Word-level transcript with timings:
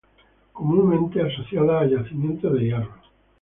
Comúnmente 0.51 1.21
asociada 1.21 1.79
a 1.81 1.85
yacimientos 1.87 2.51
de 2.53 2.59
hierro. 2.61 2.95